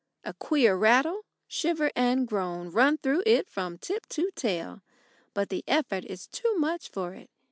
A 0.23 0.33
queer 0.33 0.75
rattle, 0.75 1.25
shiver, 1.47 1.91
and 1.95 2.27
groan 2.27 2.71
run 2.71 2.97
through 2.97 3.21
it 3.23 3.47
from 3.51 3.77
tip 3.77 4.07
to 4.09 4.31
tail. 4.33 4.81
But 5.35 5.49
the 5.49 5.63
effort 5.67 6.05
is 6.05 6.25
too 6.25 6.57
much 6.57 6.89
for 6.89 7.13
it. 7.13 7.29